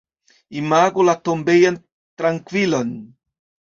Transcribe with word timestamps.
Imagu 0.61 1.05
la 1.11 1.15
tombejan 1.29 1.81
trankvilon! 2.19 3.01